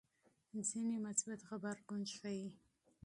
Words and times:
ځینې 0.69 0.95
مثبت 1.05 1.39
غبرګون 1.49 2.01
ښيي. 2.15 2.47